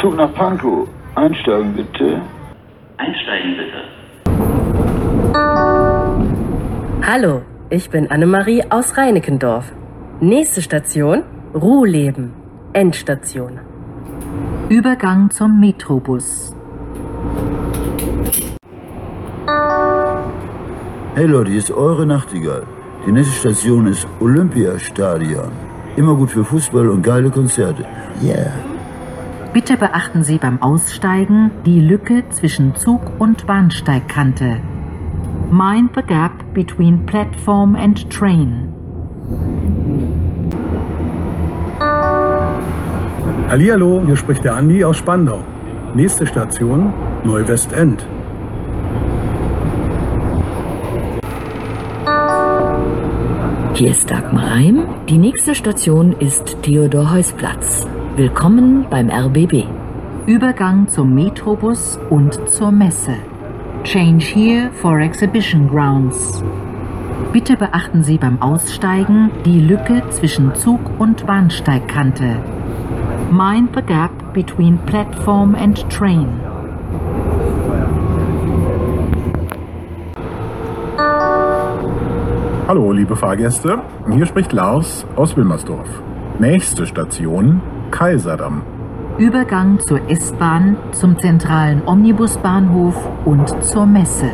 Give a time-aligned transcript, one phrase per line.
[0.00, 0.88] Zug nach Pankow.
[1.14, 2.20] Einsteigen bitte.
[2.98, 3.78] Einsteigen bitte.
[7.02, 9.72] Hallo, ich bin Annemarie aus Reinickendorf.
[10.20, 11.22] Nächste Station
[11.54, 12.32] Ruhleben.
[12.74, 13.60] Endstation.
[14.68, 16.54] Übergang zum Metrobus.
[21.14, 22.64] Hey Leute, hier ist eure Nachtigall.
[23.06, 25.50] Die nächste Station ist Olympiastadion.
[25.96, 27.84] Immer gut für Fußball und geile Konzerte.
[28.22, 28.52] Yeah.
[29.58, 34.60] Bitte beachten Sie beim Aussteigen die Lücke zwischen Zug und Bahnsteigkante.
[35.50, 38.68] Mind the gap between platform and train.
[43.48, 45.40] Hallihallo, hier spricht der Andi aus Spandau.
[45.92, 46.92] Nächste Station
[47.24, 48.06] Neuwestend.
[53.74, 54.86] Hier ist Dagmar Reim.
[55.08, 57.88] Die nächste Station ist Theodor-Heuss-Platz.
[58.18, 59.64] Willkommen beim RBB.
[60.26, 63.14] Übergang zum Metrobus und zur Messe.
[63.84, 66.42] Change here for exhibition grounds.
[67.32, 72.42] Bitte beachten Sie beim Aussteigen die Lücke zwischen Zug und Bahnsteigkante.
[73.30, 76.26] Mind the gap between platform and train.
[82.66, 83.78] Hallo, liebe Fahrgäste.
[84.10, 86.02] Hier spricht Lars aus Wilmersdorf.
[86.40, 88.62] Nächste Station Kaiserdamm.
[89.18, 94.30] Übergang zur S-Bahn, zum zentralen Omnibusbahnhof und zur Messe.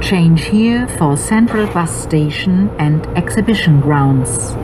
[0.00, 4.56] Change here for Central Bus Station and Exhibition Grounds.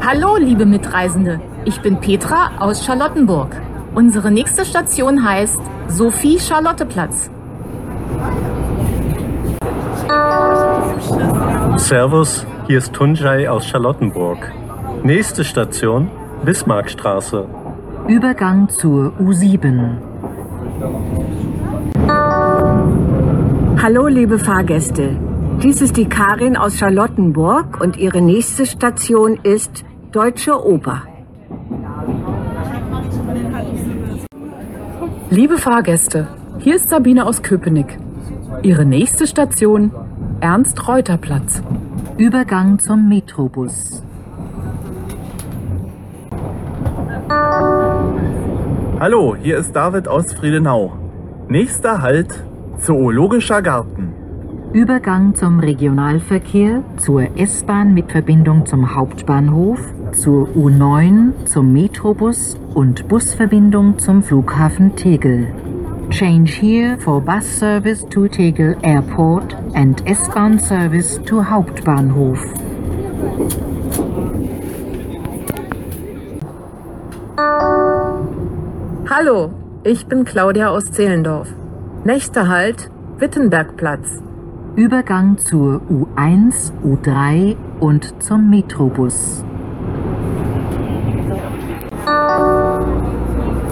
[0.00, 1.40] Hallo, liebe Mitreisende.
[1.64, 3.56] Ich bin Petra aus Charlottenburg.
[3.94, 7.30] Unsere nächste Station heißt Sophie-Charlotte-Platz.
[11.80, 14.52] Servus, hier ist Tunjai aus Charlottenburg.
[15.02, 16.08] Nächste Station
[16.44, 17.46] Bismarckstraße.
[18.06, 19.96] Übergang zur U7.
[23.82, 25.16] Hallo, liebe Fahrgäste.
[25.62, 31.02] Dies ist die Karin aus Charlottenburg und ihre nächste Station ist Deutsche Oper.
[35.30, 36.28] Liebe Fahrgäste,
[36.58, 37.98] hier ist Sabine aus Köpenick.
[38.62, 39.90] Ihre nächste Station
[40.40, 41.62] Ernst-Reuter-Platz.
[42.20, 44.02] Übergang zum Metrobus.
[49.00, 50.92] Hallo, hier ist David aus Friedenau.
[51.48, 52.44] Nächster Halt
[52.76, 54.12] Zoologischer Garten.
[54.74, 59.80] Übergang zum Regionalverkehr, zur S-Bahn mit Verbindung zum Hauptbahnhof,
[60.12, 65.46] zur U9, zum Metrobus und Busverbindung zum Flughafen Tegel.
[66.10, 72.38] Change here for bus service to Tegel Airport and S-Bahn service to Hauptbahnhof.
[79.08, 79.50] Hallo,
[79.84, 81.48] ich bin Claudia aus Zehlendorf.
[82.04, 84.20] Nächster Halt Wittenbergplatz.
[84.76, 89.44] Übergang zur U1, U3 und zum Metrobus.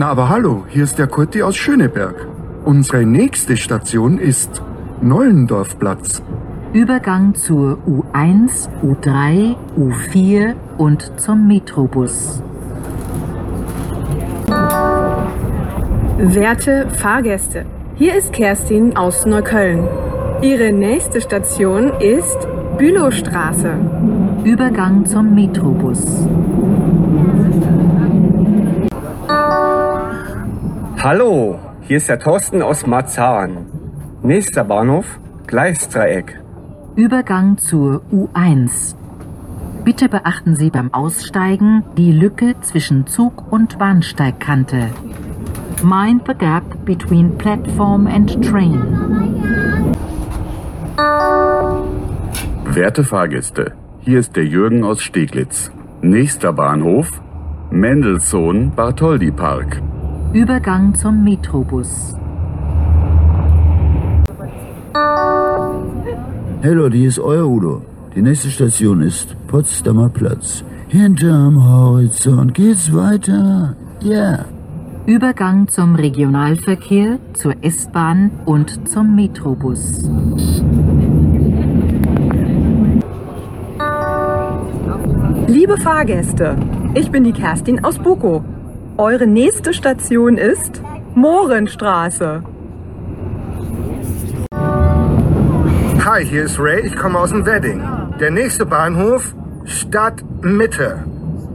[0.00, 2.26] Na aber hallo, hier ist der Kurti aus Schöneberg.
[2.64, 4.62] Unsere nächste Station ist
[5.02, 6.22] Nollendorfplatz.
[6.72, 12.42] Übergang zur U1, U3, U4 und zum Metrobus.
[16.16, 19.86] Werte Fahrgäste, hier ist Kerstin aus Neukölln.
[20.40, 23.74] Ihre nächste Station ist Bülowstraße.
[24.44, 26.02] Übergang zum Metrobus.
[31.02, 33.64] Hallo, hier ist der Thorsten aus Marzahn.
[34.22, 35.06] Nächster Bahnhof
[35.46, 36.38] Gleisdreieck.
[36.94, 38.96] Übergang zur U1.
[39.82, 44.90] Bitte beachten Sie beim Aussteigen die Lücke zwischen Zug und Bahnsteigkante.
[45.82, 48.82] Mind the gap between platform and train.
[52.66, 55.72] Werte Fahrgäste, hier ist der Jürgen aus Steglitz.
[56.02, 57.22] Nächster Bahnhof
[57.70, 59.80] Mendelssohn Bartholdy Park.
[60.32, 62.14] Übergang zum Metrobus.
[66.62, 67.82] Leute, hier ist euer Udo.
[68.14, 70.62] Die nächste Station ist Potsdamer Platz.
[70.86, 73.74] Hinterm Horizont geht's weiter.
[74.04, 74.44] Yeah.
[75.06, 80.08] Übergang zum Regionalverkehr, zur S-Bahn und zum Metrobus.
[85.48, 86.56] Liebe Fahrgäste,
[86.94, 88.44] ich bin die Kerstin aus Buko.
[88.96, 90.82] Eure nächste Station ist
[91.14, 92.42] Mohrenstraße.
[96.04, 97.82] Hi, hier ist Ray, ich komme aus dem Wedding.
[98.18, 99.34] Der nächste Bahnhof
[99.64, 101.04] Stadtmitte.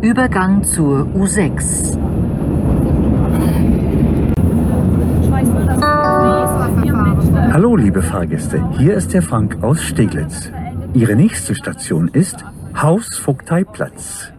[0.00, 1.98] Übergang zur U6.
[7.52, 10.50] Hallo, liebe Fahrgäste, hier ist der Frank aus Steglitz.
[10.94, 12.44] Ihre nächste Station ist
[12.76, 14.32] Hausvogteiplatz.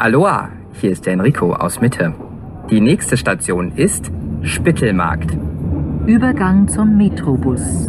[0.00, 2.14] Aloha, hier ist der Enrico aus Mitte.
[2.70, 4.12] Die nächste Station ist
[4.42, 5.36] Spittelmarkt.
[6.06, 7.88] Übergang zum Metrobus.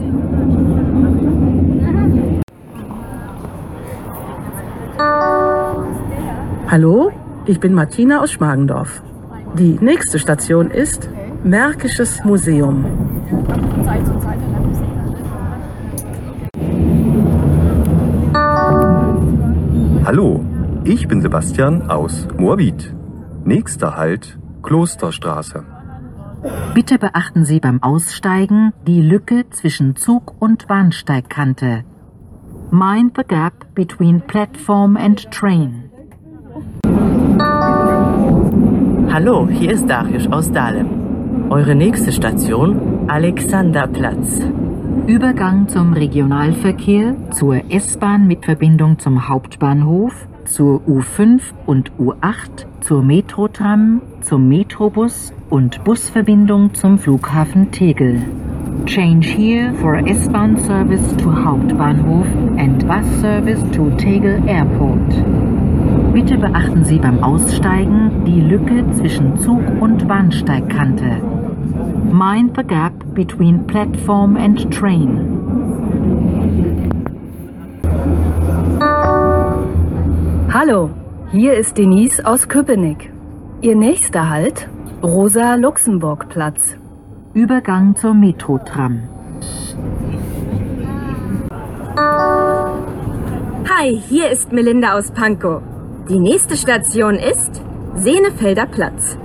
[6.68, 7.12] Hallo,
[7.46, 9.04] ich bin Martina aus Schmargendorf.
[9.60, 11.08] Die nächste Station ist
[11.44, 12.86] Märkisches Museum.
[20.06, 20.44] Hallo,
[20.84, 22.94] ich bin Sebastian aus Moabit.
[23.44, 25.64] Nächster Halt Klosterstraße.
[26.74, 31.84] Bitte beachten Sie beim Aussteigen die Lücke zwischen Zug- und Bahnsteigkante.
[32.72, 35.90] Mind the gap between platform and train.
[39.12, 41.50] Hallo, hier ist Darius aus Dahlem.
[41.50, 44.42] Eure nächste Station Alexanderplatz.
[45.08, 54.02] Übergang zum Regionalverkehr, zur S-Bahn mit Verbindung zum Hauptbahnhof, zur U5 und U8, zur Metrotram,
[54.22, 58.22] zum Metrobus und Busverbindung zum Flughafen Tegel.
[58.86, 62.26] Change here for S-Bahn service to Hauptbahnhof
[62.58, 65.10] and bus service to Tegel Airport.
[66.14, 71.22] Bitte beachten Sie beim Aussteigen die Lücke zwischen Zug- und Bahnsteigkante.
[72.12, 75.49] Mind the gap between platform and train.
[80.51, 80.90] Hallo,
[81.31, 83.13] hier ist Denise aus Köpenick.
[83.62, 84.68] Ihr nächster Halt
[85.04, 86.75] Rosa-Luxemburg-Platz.
[87.36, 89.04] Übergang zur Metrotram.
[93.69, 95.62] Hi, hier ist Melinda aus Pankow.
[96.10, 97.62] Die nächste Station ist
[97.94, 99.19] Sehnefelder Platz.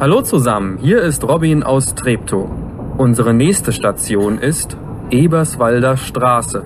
[0.00, 2.48] Hallo zusammen, hier ist Robin aus Treptow.
[2.96, 4.78] Unsere nächste Station ist
[5.10, 6.64] Eberswalder Straße.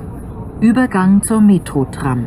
[0.60, 2.26] Übergang zur Metrotram.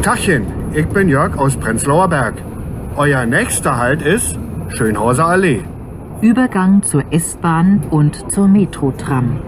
[0.00, 2.34] Tachchen, ich bin Jörg aus Prenzlauer Berg.
[2.96, 4.38] Euer nächster Halt ist
[4.70, 5.60] Schönhauser Allee.
[6.22, 9.38] Übergang zur S-Bahn und zur Metrotram.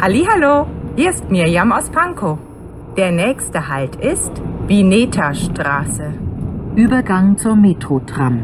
[0.00, 0.66] Hallo,
[0.96, 2.38] hier ist Mirjam aus Pankow.
[2.96, 4.32] Der nächste Halt ist
[4.66, 6.27] Vineta Straße.
[6.78, 8.38] Übergang zur Metrotram.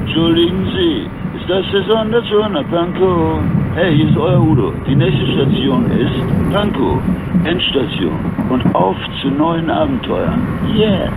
[0.00, 3.38] Entschuldigen Sie, ist das der Sonderzug nach Pankow?
[3.74, 4.72] Hey, hier ist euer Udo.
[4.88, 7.02] Die nächste Station ist Pankow,
[7.44, 8.18] Endstation.
[8.48, 10.40] Und auf zu neuen Abenteuern.
[10.74, 11.12] Yeah!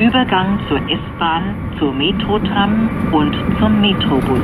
[0.00, 4.42] Übergang zur S-Bahn, zur Metrotram und zum Metrobus.